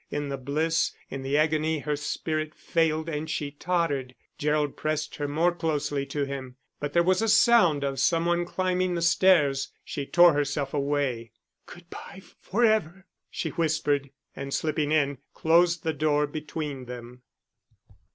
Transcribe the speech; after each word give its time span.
In 0.09 0.29
the 0.29 0.37
bliss, 0.39 0.93
in 1.11 1.21
the 1.21 1.37
agony, 1.37 1.77
her 1.77 1.95
spirit 1.95 2.55
failed 2.55 3.07
and 3.07 3.29
she 3.29 3.51
tottered; 3.51 4.15
Gerald 4.39 4.75
pressed 4.75 5.17
her 5.17 5.27
more 5.27 5.53
closely 5.53 6.07
to 6.07 6.25
him. 6.25 6.55
But 6.79 6.93
there 6.93 7.03
was 7.03 7.21
a 7.21 7.27
sound 7.27 7.83
of 7.83 7.99
some 7.99 8.25
one 8.25 8.43
climbing 8.43 8.95
the 8.95 9.03
stairs. 9.03 9.69
She 9.85 10.07
tore 10.07 10.33
herself 10.33 10.73
away. 10.73 11.33
"Good 11.67 11.87
bye, 11.91 12.23
for 12.39 12.65
ever," 12.65 13.05
she 13.29 13.49
whispered, 13.49 14.09
and 14.35 14.51
slipping 14.55 14.91
in, 14.91 15.19
closed 15.35 15.83
the 15.83 15.93
door 15.93 16.25
between 16.25 16.85
them. 16.85 17.21